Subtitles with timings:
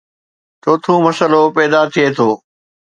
[0.63, 2.29] چوٿون مسئلو پيدا ٿئي ٿو